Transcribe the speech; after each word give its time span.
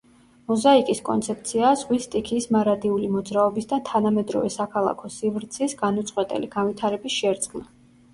მოზაიკის 0.51 0.99
კონცეფციაა 1.07 1.73
ზღვის 1.81 2.07
სტიქიის 2.07 2.47
მარადიული 2.55 3.09
მოძრაობის 3.15 3.67
და 3.73 3.79
თანამედროვე 3.89 4.49
საქალაქო 4.55 5.11
სივრცის 5.17 5.77
განუწყვეტელი 5.83 6.51
განვითარების 6.57 7.19
შერწყმა. 7.19 7.63